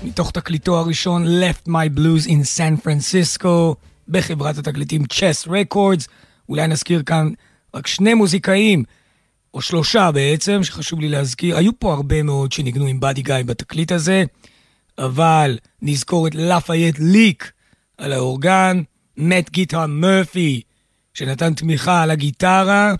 מתוך 0.02 0.30
תקליטו 0.30 0.78
הראשון 0.78 1.26
Left 1.26 1.68
My 1.68 1.98
Blues 1.98 2.26
in 2.26 2.42
San 2.56 2.86
Francisco 2.86 3.74
בחברת 4.08 4.58
התקליטים 4.58 5.02
Chess 5.12 5.48
Records. 5.48 6.08
אולי 6.48 6.66
נזכיר 6.66 7.02
כאן 7.02 7.30
רק 7.74 7.86
שני 7.86 8.14
מוזיקאים, 8.14 8.84
או 9.54 9.60
שלושה 9.60 10.10
בעצם, 10.12 10.64
שחשוב 10.64 11.00
לי 11.00 11.08
להזכיר. 11.08 11.56
היו 11.56 11.78
פה 11.78 11.92
הרבה 11.92 12.22
מאוד 12.22 12.52
שניגנו 12.52 12.86
עם 12.86 13.00
באדי 13.00 13.22
גיא 13.22 13.34
בתקליט 13.46 13.92
הזה, 13.92 14.24
אבל 14.98 15.58
נזכור 15.82 16.26
את 16.26 16.34
לפייט 16.34 16.96
ליק 16.98 17.52
על 17.98 18.12
האורגן, 18.12 18.82
מאט 19.16 19.50
גיטר 19.50 19.86
מרפי, 19.86 20.60
שנתן 21.14 21.54
תמיכה 21.54 22.02
על 22.02 22.10
הגיטרה, 22.10 22.94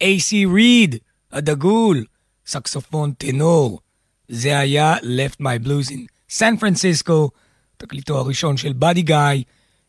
אייסי 0.00 0.46
ריד, 0.46 0.96
הדגול, 1.32 2.04
סקסופון 2.52 3.12
טנור. 3.12 3.80
זה 4.28 4.58
היה 4.58 4.96
Left 4.96 5.40
My 5.40 5.66
Blues 5.66 5.90
in 5.90 6.00
סן 6.30 6.56
פרנסיסקו, 6.56 7.30
תקליטו 7.76 8.18
הראשון 8.18 8.56
של 8.56 8.72
באדי 8.72 9.02
גיא, 9.02 9.16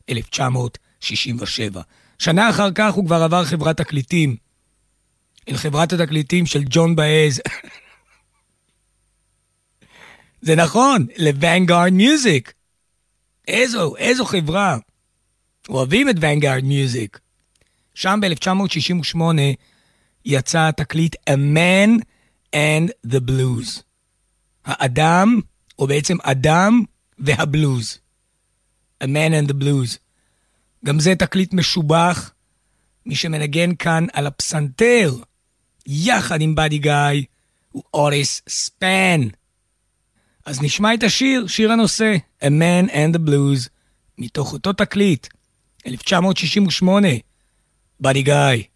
1967. 0.09 1.81
שנה 2.19 2.49
אחר 2.49 2.71
כך 2.71 2.93
הוא 2.93 3.05
כבר 3.05 3.23
עבר 3.23 3.45
חברת 3.45 3.77
תקליטים, 3.77 4.35
אל 5.49 5.57
חברת 5.57 5.93
התקליטים 5.93 6.45
של 6.45 6.63
ג'ון 6.69 6.95
באז. 6.95 7.41
זה 10.45 10.55
נכון, 10.55 11.07
לוונגארד 11.17 11.93
מיוזיק. 11.93 12.53
איזו, 13.47 13.95
איזו 13.95 14.25
חברה. 14.25 14.77
אוהבים 15.69 16.09
את 16.09 16.15
וונגארד 16.15 16.63
מיוזיק. 16.63 17.19
שם 17.93 18.19
ב-1968 18.21 19.17
יצא 20.25 20.67
התקליט 20.67 21.15
A 21.15 21.33
Man 21.33 22.03
and 22.53 23.11
the 23.11 23.19
Blues. 23.19 23.81
האדם, 24.65 25.39
או 25.79 25.87
בעצם 25.87 26.17
אדם 26.23 26.81
והבלוז. 27.19 27.99
A 29.03 29.05
Man 29.05 29.33
and 29.33 29.51
the 29.51 29.63
Blues. 29.63 29.97
גם 30.85 30.99
זה 30.99 31.15
תקליט 31.15 31.53
משובח, 31.53 32.33
מי 33.05 33.15
שמנגן 33.15 33.75
כאן 33.75 34.05
על 34.13 34.27
הפסנתר, 34.27 35.15
יחד 35.87 36.41
עם 36.41 36.55
באדי 36.55 36.77
גיא, 36.77 37.23
הוא 37.71 37.83
אוריס 37.93 38.41
ספן. 38.49 39.21
אז 40.45 40.61
נשמע 40.61 40.93
את 40.93 41.03
השיר, 41.03 41.47
שיר 41.47 41.71
הנושא, 41.71 42.15
A 42.41 42.45
Man 42.45 42.89
and 42.89 43.15
the 43.15 43.29
Blues, 43.29 43.69
מתוך 44.17 44.53
אותו 44.53 44.73
תקליט, 44.73 45.27
1968, 45.87 47.07
באדי 47.99 48.21
גיא. 48.21 48.72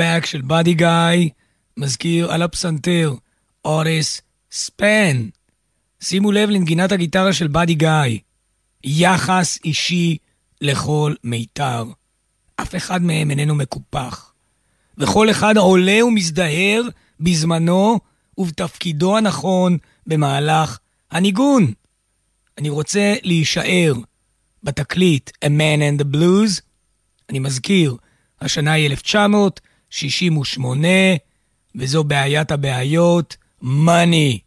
ליידבק 0.00 0.26
של 0.26 0.40
באדי 0.40 0.74
גיא, 0.74 1.30
מזכיר 1.76 2.32
על 2.32 2.42
הפסנתר, 2.42 3.14
אוריס 3.64 4.20
ספן. 4.52 5.28
שימו 6.00 6.32
לב 6.32 6.50
לנגינת 6.50 6.92
הגיטרה 6.92 7.32
של 7.32 7.46
באדי 7.46 7.74
גיא. 7.74 8.18
יחס 8.84 9.58
אישי 9.64 10.16
לכל 10.60 11.14
מיתר. 11.24 11.84
אף 12.56 12.74
אחד 12.74 13.02
מהם 13.02 13.30
איננו 13.30 13.54
מקופח. 13.54 14.32
וכל 14.98 15.30
אחד 15.30 15.56
עולה 15.56 16.04
ומזדהר 16.04 16.82
בזמנו 17.20 18.00
ובתפקידו 18.38 19.16
הנכון 19.16 19.78
במהלך 20.06 20.78
הניגון. 21.10 21.72
אני 22.58 22.68
רוצה 22.68 23.14
להישאר 23.22 23.94
בתקליט 24.62 25.30
A 25.44 25.48
Man 25.48 25.80
and 25.80 26.02
the 26.02 26.14
Blues. 26.14 26.60
אני 27.30 27.38
מזכיר, 27.38 27.96
השנה 28.40 28.72
היא 28.72 28.90
1968, 30.02 30.88
וזו 31.74 32.04
בעיית 32.04 32.50
הבעיות, 32.50 33.36
money. 33.62 34.43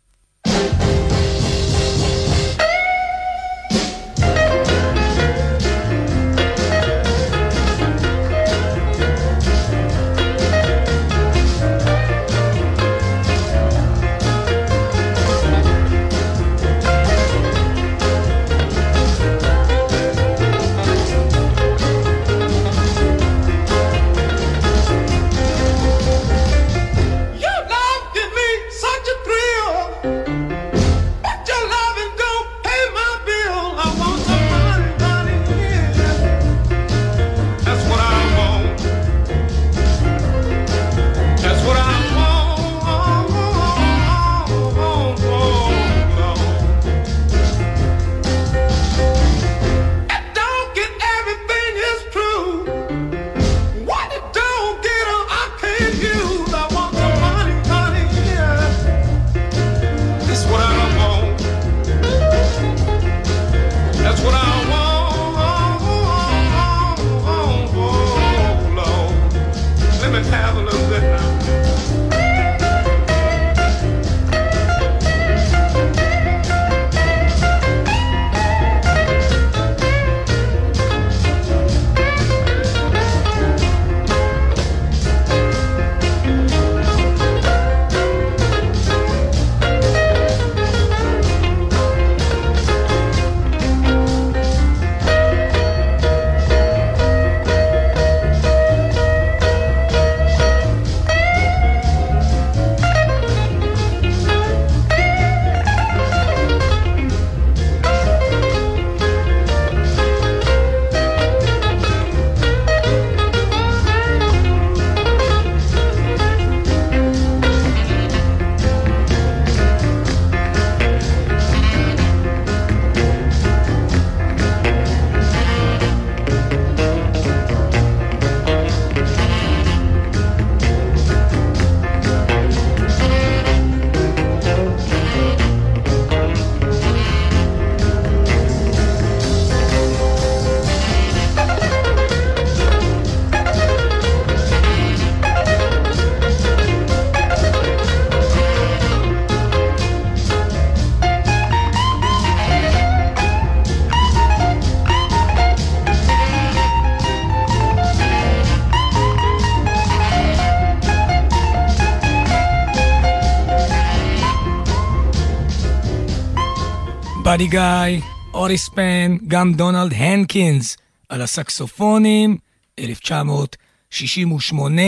באדי 167.37 167.49
גיא, 167.49 168.01
אוריס 168.33 168.69
פן, 168.69 169.17
גם 169.27 169.53
דונלד 169.53 169.93
הנקינס 169.93 170.77
על 171.09 171.21
הסקסופונים, 171.21 172.37
1968. 172.79 174.81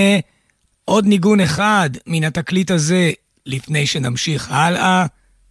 עוד 0.86 1.06
ניגון 1.06 1.40
אחד 1.40 1.90
מן 2.08 2.24
התקליט 2.24 2.72
הזה 2.72 3.12
לפני 3.46 3.86
שנמשיך 3.86 4.52
הלאה, 4.52 5.06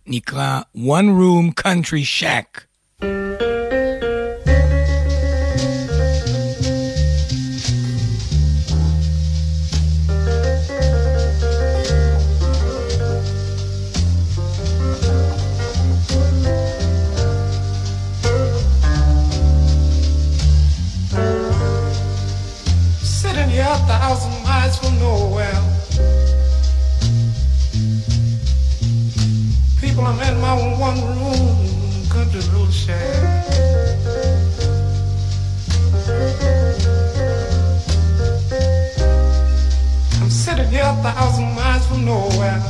נקרא 0.07 0.61
One 0.77 1.09
Room 1.21 1.53
Country 1.63 2.05
Shack. 2.21 2.61
One 3.03 3.48
here 40.71 40.83
a 40.85 40.95
thousand 41.03 41.55
miles 41.55 41.87
from 41.87 42.05
nowhere. 42.05 42.61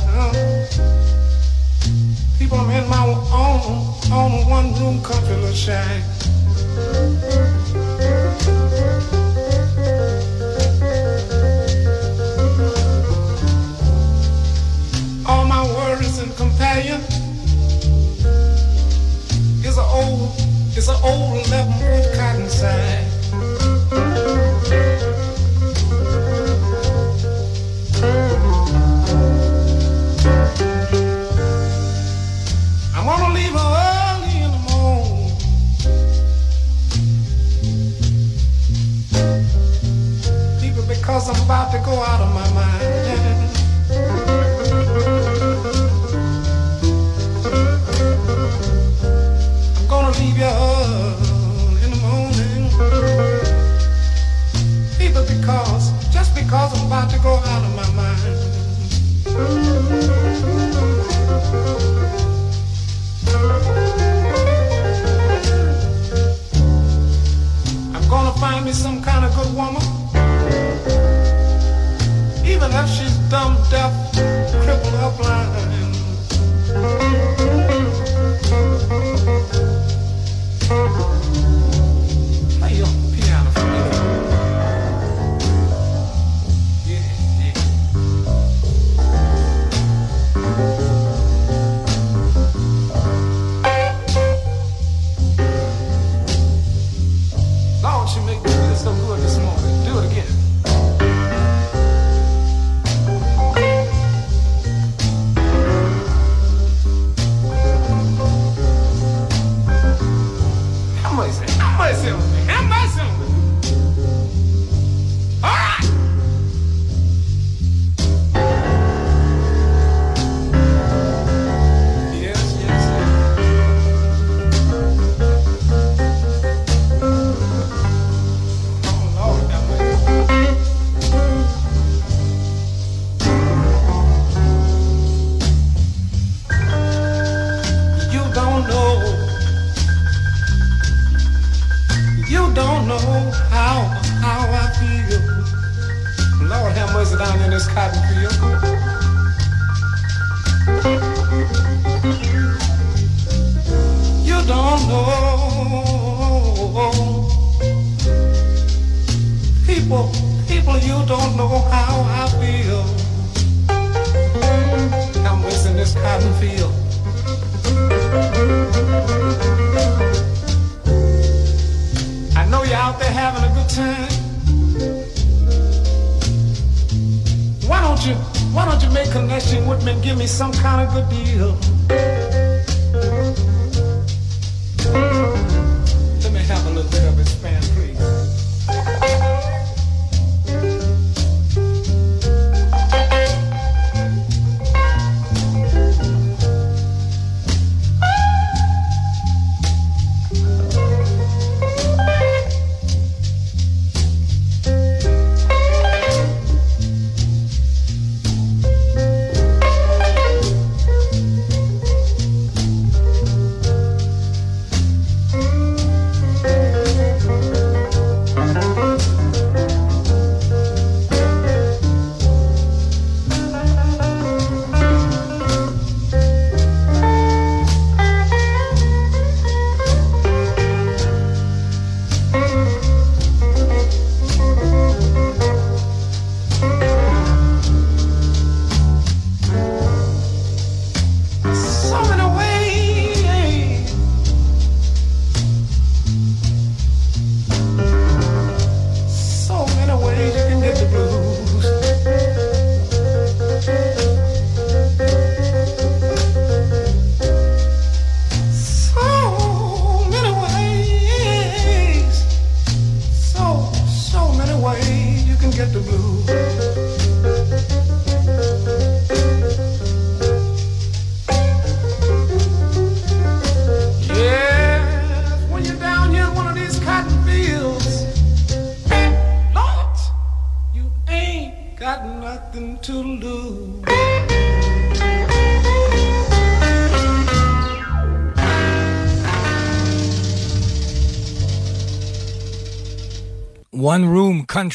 People, 2.37 2.57
I'm 2.57 2.69
in 2.69 2.87
my 2.89 3.03
own, 3.33 3.69
own 4.11 4.49
one-room 4.49 5.03
country 5.03 5.35
little 5.35 5.53
shack. 5.53 6.03
All 15.25 15.45
my 15.45 15.63
worries 15.65 16.19
and 16.19 16.35
companion 16.37 17.01
is 19.65 19.77
an 19.77 19.83
old, 19.83 20.31
is 20.77 20.87
an 20.87 20.95
old 21.03 21.43
11-foot 21.45 22.15
cotton 22.15 22.49
sack. 22.49 23.08
about 41.49 41.71
to 41.71 41.79
go 41.79 41.93
out 41.93 42.21
of 42.21 42.31
my 42.31 42.47
mind. 42.53 43.18
thumbed 73.29 73.73
up, 73.75 73.93
crippled 74.63 74.95
up 74.95 75.15
blind. 75.17 75.58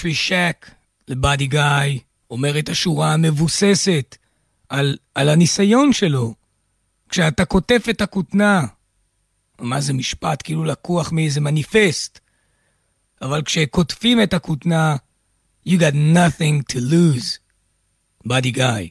Country 0.05 0.28
Shack 0.28 0.70
לבאדי 1.09 1.46
גיא 1.46 2.00
אומר 2.30 2.59
את 2.59 2.68
השורה 2.68 3.12
המבוססת 3.12 4.16
על, 4.68 4.96
על 5.14 5.28
הניסיון 5.28 5.92
שלו. 5.92 6.34
כשאתה 7.09 7.44
קוטף 7.44 7.86
את 7.90 8.00
הכותנה, 8.00 8.66
מה 9.61 9.80
זה 9.80 9.92
משפט 9.92 10.42
כאילו 10.44 10.64
לקוח 10.64 11.12
מאיזה 11.12 11.40
מניפסט, 11.40 12.18
אבל 13.22 13.42
כשקוטפים 13.42 14.22
את 14.22 14.34
הכותנה, 14.34 14.96
you 15.68 15.72
got 15.72 15.94
nothing 16.14 16.72
to 16.72 16.76
lose. 16.76 17.38
באדי 18.24 18.50
גיא. 18.50 18.88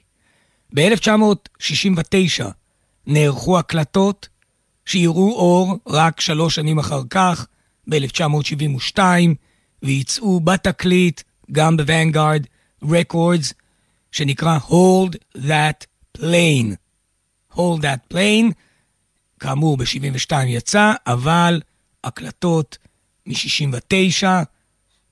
ב-1969 0.74 2.43
נערכו 3.07 3.59
הקלטות 3.59 4.28
שיראו 4.86 5.32
אור 5.32 5.80
רק 5.88 6.22
שלוש 6.22 6.55
שנים 6.55 6.80
אחר 6.80 7.01
כך, 7.09 7.47
ב-1972, 7.89 8.99
ויצאו 9.84 10.40
בתקליט, 10.40 11.22
גם 11.52 11.78
בוונגארד 11.78 12.46
רקורדס, 12.84 13.54
שנקרא 14.12 14.58
Hold 14.68 15.38
That 15.38 15.86
Plane. 16.18 16.76
Hold 17.54 17.82
That 17.82 18.14
Plane, 18.14 18.54
כאמור 19.40 19.78
ב-72 19.78 20.34
יצא, 20.48 20.94
אבל 21.08 21.62
הקלטות 22.04 22.78
מ-69, 23.26 24.28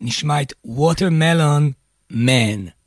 נשמע 0.02 0.42
את 0.42 0.54
Watermelon 0.68 1.72
Man. 2.12 2.81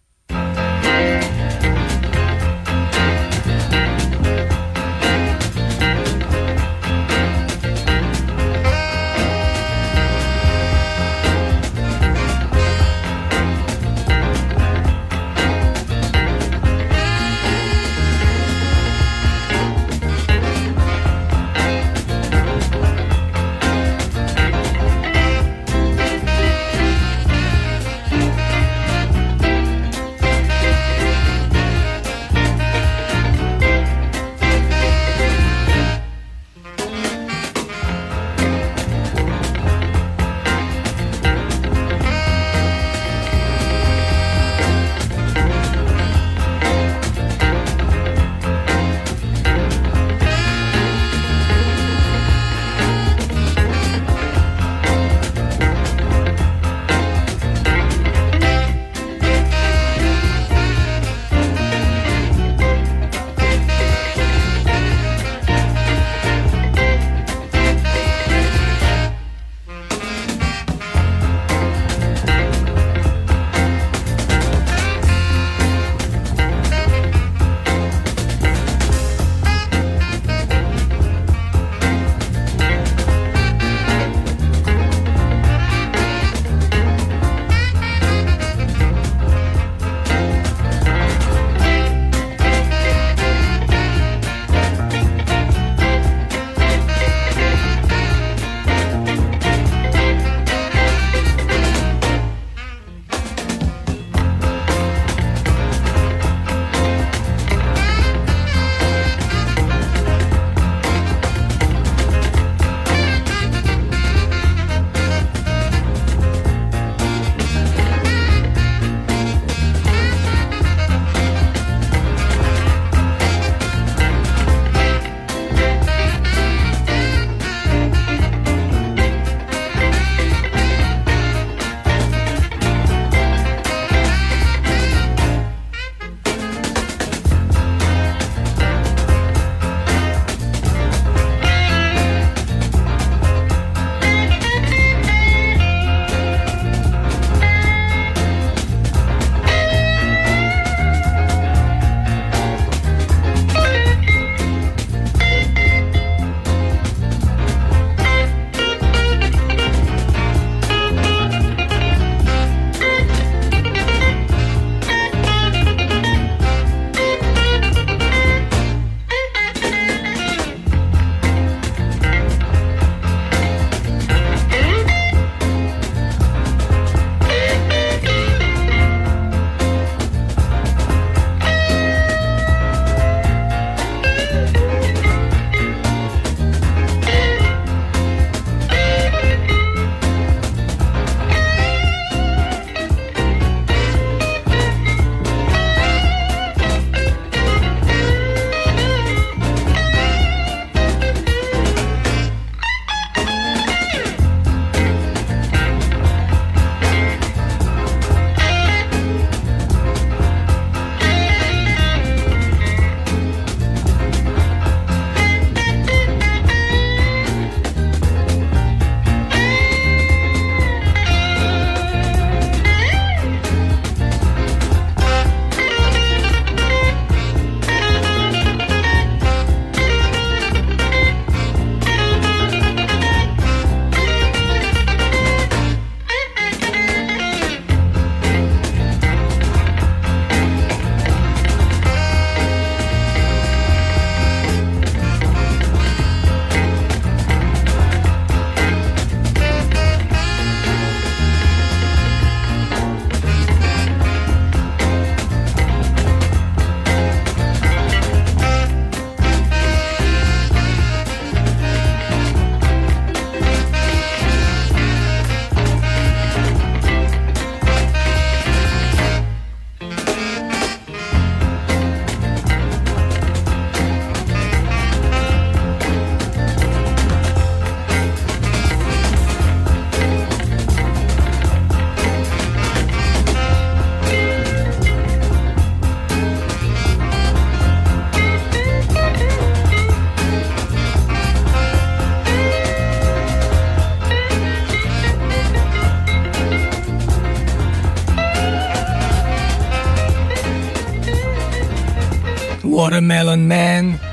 Watermelon 302.94 303.50
Man. 303.50 304.06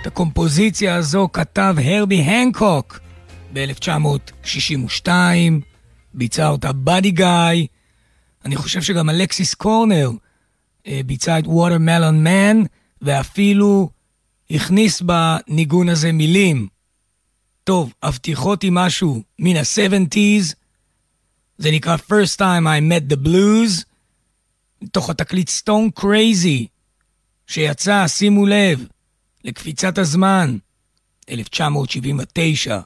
את 0.00 0.06
הקומפוזיציה 0.06 0.94
הזו 0.94 1.28
כתב 1.32 1.74
הרבי 1.84 2.20
הנקוק 2.20 3.00
ב-1962, 3.52 5.08
ביצע 6.14 6.48
אותה 6.48 6.72
באדי 6.72 7.10
גאי, 7.10 7.66
אני 8.44 8.56
חושב 8.56 8.82
שגם 8.82 9.10
אלכסיס 9.10 9.54
קורנר 9.54 10.10
אה, 10.86 11.00
ביצע 11.06 11.38
את 11.38 11.44
Watermelon 11.44 12.26
Man, 12.26 12.66
ואפילו 13.02 13.90
הכניס 14.50 15.02
בניגון 15.02 15.88
הזה 15.88 16.12
מילים. 16.12 16.68
טוב, 17.64 17.92
הבטיחות 18.02 18.64
עם 18.64 18.74
משהו 18.74 19.22
מן 19.38 19.56
ה-70's, 19.56 20.54
זה 21.58 21.70
נקרא 21.70 21.96
First 21.96 22.36
Time 22.38 22.64
I 22.64 22.80
Met 22.90 23.12
the 23.12 23.26
Blues, 23.26 23.84
מתוך 24.82 25.10
התקליט 25.10 25.50
Stone 25.50 26.00
Crazy, 26.00 26.71
שיצא, 27.46 28.08
שימו 28.08 28.46
לב, 28.46 28.86
לקפיצת 29.44 29.98
הזמן, 29.98 30.56
1979. 31.28 32.80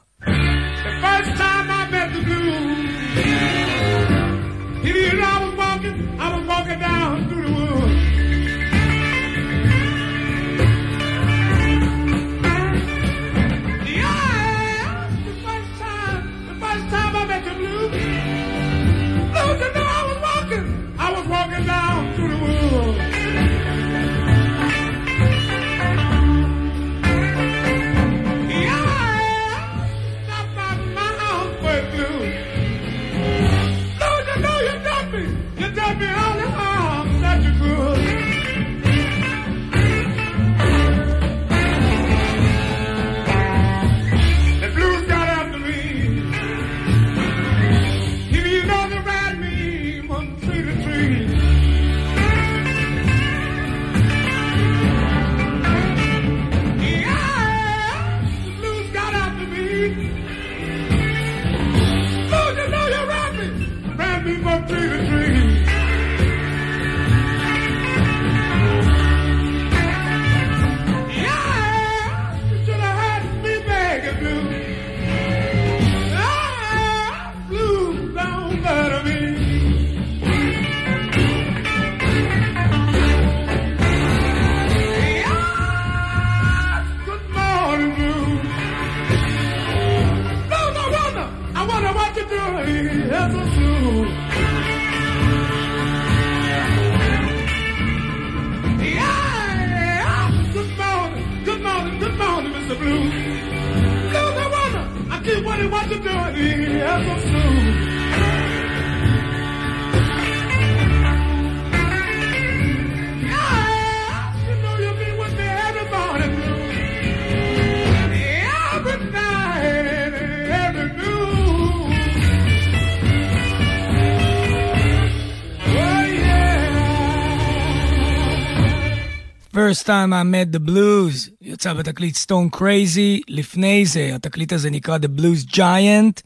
Time 129.87 130.13
I 130.13 130.23
Met 130.23 130.55
the 130.55 130.69
Blues, 130.69 131.29
יצא 131.41 131.73
בתקליט 131.73 132.15
Stone 132.15 132.57
Crazy, 132.57 133.21
לפני 133.27 133.85
זה 133.85 134.11
התקליט 134.15 134.53
הזה 134.53 134.69
נקרא 134.69 134.97
The 134.97 135.19
Blues 135.19 135.53
Giant, 135.55 136.21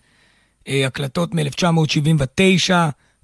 אה, 0.68 0.88
הקלטות 0.88 1.34
מ-1979, 1.34 2.74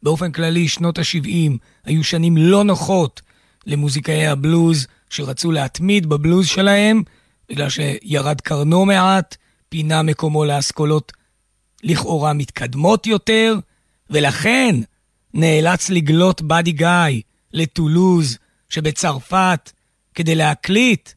באופן 0.04 0.32
כללי 0.32 0.68
שנות 0.68 1.00
ה-70 1.00 1.58
היו 1.86 2.04
שנים 2.04 2.38
לא 2.38 2.64
נוחות 2.64 3.22
למוזיקאי 3.66 4.28
הבלוז 4.28 4.88
שרצו 5.10 5.52
להתמיד 5.52 6.06
בבלוז 6.06 6.48
שלהם, 6.48 7.04
בגלל 7.50 7.70
שירד 7.70 8.42
קרנו 8.42 8.86
מעט, 8.86 9.36
פינה 9.70 10.02
מקומו 10.02 10.46
לאסכולות 10.46 11.14
לכאורה 11.84 12.34
מתקדמות 12.34 13.08
יותר, 13.08 13.60
ולכן 14.10 14.76
נאלץ 15.34 15.90
לגלות 15.90 16.42
באדי 16.42 16.72
גיא 16.72 17.22
לטולוז 17.54 18.38
שבצרפת, 18.70 19.72
כדי 20.18 20.36
להקליט 20.36 21.10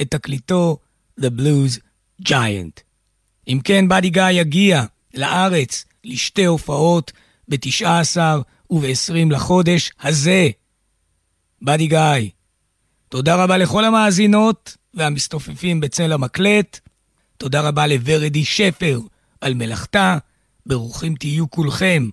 את 0.00 0.10
תקליטו 0.10 0.78
The 1.20 1.30
Blues 1.38 1.80
Giant. 2.28 2.80
אם 3.48 3.60
כן, 3.64 3.88
באדי 3.88 4.10
גיא 4.10 4.30
יגיע 4.30 4.84
לארץ 5.14 5.84
לשתי 6.04 6.44
הופעות 6.44 7.12
ב-19 7.48 8.16
וב-20 8.70 9.30
לחודש 9.30 9.92
הזה. 10.00 10.48
באדי 11.62 11.86
גיא, 11.86 12.30
תודה 13.08 13.44
רבה 13.44 13.56
לכל 13.56 13.84
המאזינות 13.84 14.76
והמסתופפים 14.94 15.80
בצל 15.80 16.12
המקלט. 16.12 16.80
תודה 17.36 17.60
רבה 17.60 17.86
לוורדי 17.86 18.44
שפר 18.44 19.00
על 19.40 19.54
מלאכתה. 19.54 20.18
ברוכים 20.66 21.14
תהיו 21.14 21.50
כולכם. 21.50 22.08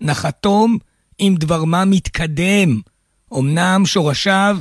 נחתום 0.00 0.78
עם 1.18 1.34
דבר 1.34 1.64
מה 1.64 1.84
מתקדם. 1.84 2.80
אמנם 3.38 3.82
שורשיו 3.86 4.58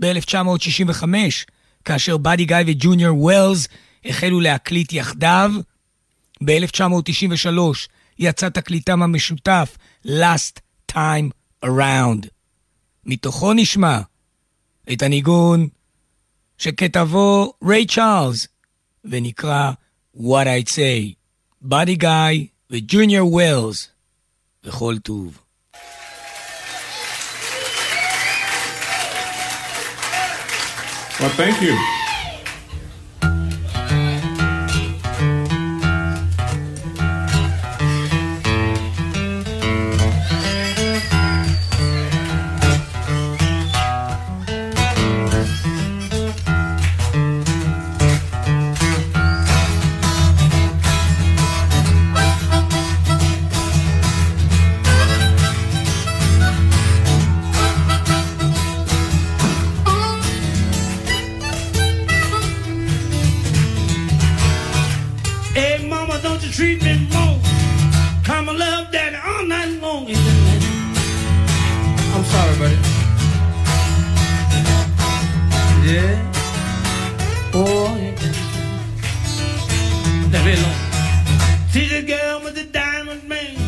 ב-1965, 0.00 1.04
כאשר 1.84 2.16
באדי 2.16 2.44
גיא 2.44 2.56
וג'וניור 2.66 3.22
ווילס 3.22 3.68
החלו 4.04 4.40
להקליט 4.40 4.92
יחדיו. 4.92 5.52
ב-1993 6.44 7.58
יצא 8.18 8.48
תקליטם 8.48 9.02
המשותף 9.02 9.76
Last 10.06 10.60
Time 10.92 11.30
Around. 11.64 12.26
מתוכו 13.06 13.52
נשמע 13.52 14.00
את 14.92 15.02
הניגון 15.02 15.68
שכתבו 16.58 17.52
ריי 17.68 17.86
צ'ארלס 17.86 18.48
ונקרא 19.04 19.72
What 20.16 20.46
I'd 20.46 20.68
Say, 20.68 21.14
באדי 21.60 21.96
גיא 21.96 22.46
וג'וניור 22.70 23.32
ווילס 23.32 23.88
וכל 24.64 24.98
טוב. 24.98 25.45
Well, 31.18 31.30
thank 31.30 31.62
you. 31.62 31.95
With 82.46 82.54
the 82.54 82.64
diamond 82.70 83.28
ring. 83.28 83.58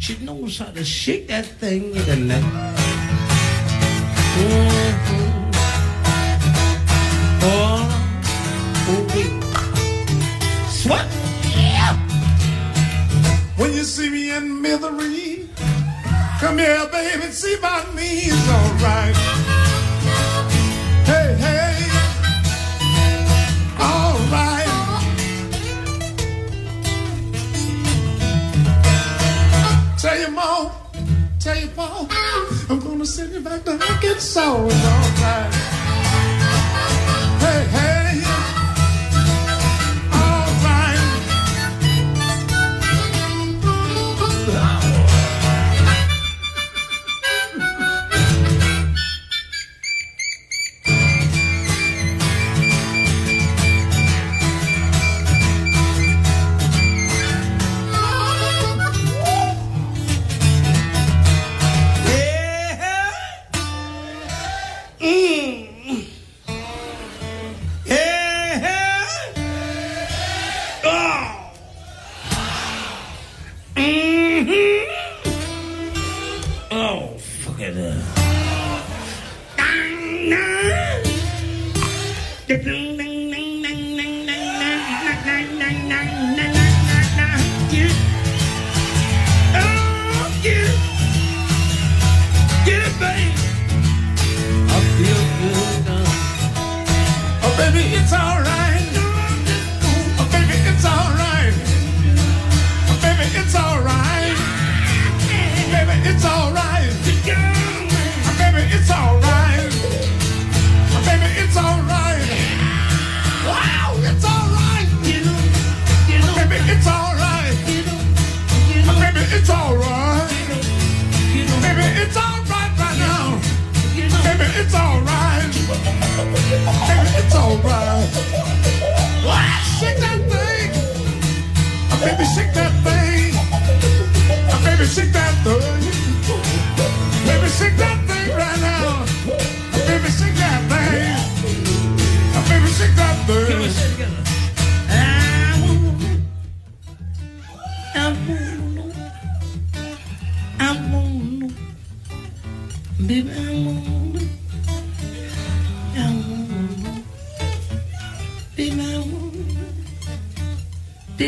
She 0.00 0.16
knows 0.24 0.58
how 0.58 0.72
to 0.72 0.84
shake 0.84 1.28
that 1.28 1.46
thing 1.46 1.94
in 1.94 2.04
the 2.06 2.16
neck. 2.16 2.42
Mm-hmm. 4.34 5.50
Oh, 7.42 7.86
oh, 8.90 9.06
Sweat. 10.70 11.06
Yeah. 11.54 11.94
When 13.56 13.72
you 13.74 13.84
see 13.84 14.10
me 14.10 14.32
in 14.36 14.60
misery, 14.60 15.48
come 16.40 16.58
here, 16.58 16.88
baby, 16.90 17.30
see 17.30 17.54
about 17.54 17.94
me 17.94 18.26
is 18.26 18.48
alright. 18.50 19.39
Pa, 31.86 32.06
I'm 32.68 32.80
gonna 32.80 33.06
send 33.06 33.32
you 33.32 33.40
back 33.40 33.64
to 33.64 33.72
Arkansas. 33.72 34.66
It's 34.66 34.84
alright. 34.84 35.54
Hey, 35.54 35.69
alright. 106.40 106.79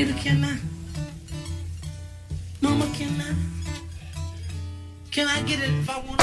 Baby, 0.02 0.18
can 0.24 0.44
I? 0.44 0.56
Mama, 2.60 2.86
can 2.98 3.12
I? 3.20 3.30
Can 5.12 5.28
I 5.28 5.42
get 5.48 5.60
it 5.62 5.70
if 5.80 5.90
I 5.90 5.98
want 6.06 6.22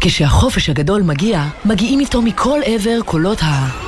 כשהחופש 0.00 0.70
הגדול 0.70 1.02
מגיע, 1.02 1.44
מגיעים 1.64 2.00
איתו 2.00 2.22
מכל 2.22 2.60
עבר 2.64 3.00
קולות 3.04 3.42
ה... 3.42 3.87